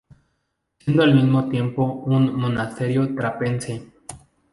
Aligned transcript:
Siendo 0.79 1.03
al 1.03 1.13
mismo 1.13 1.47
tiempo 1.47 1.83
un 2.07 2.33
Monasterio 2.35 3.13
Trapense. 3.13 3.83